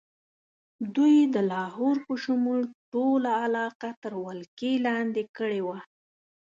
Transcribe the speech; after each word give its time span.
دوی 0.95 1.15
د 1.33 1.35
لاهور 1.51 1.95
په 2.07 2.13
شمول 2.23 2.59
ټوله 2.93 3.31
علاقه 3.45 3.89
تر 4.03 4.13
ولکې 4.25 4.71
لاندې 4.87 5.23
کړې 5.37 5.61
وه. 5.67 5.79